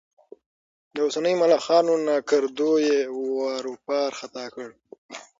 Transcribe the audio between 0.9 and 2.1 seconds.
د اوسنيو ملخانو